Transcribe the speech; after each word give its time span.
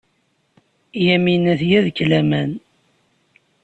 Yamina 1.05 1.53
tga 1.59 1.79
deg-k 1.85 1.99
laman. 2.09 2.51